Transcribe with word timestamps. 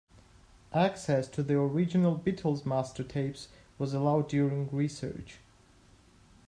Access 0.73 1.27
to 1.27 1.43
the 1.43 1.59
original 1.59 2.17
Beatles 2.17 2.65
master 2.65 3.03
tapes 3.03 3.49
was 3.77 3.93
allowed 3.93 4.29
during 4.29 4.67
research. 4.71 5.41